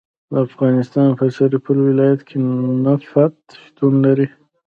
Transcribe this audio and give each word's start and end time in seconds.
د 0.31 0.33
افغانستان 0.47 1.09
په 1.19 1.25
سرپل 1.35 1.77
ولایت 1.89 2.21
کې 2.27 2.37
نفت 2.85 3.43
شتون 3.65 3.93
لري 4.05 4.27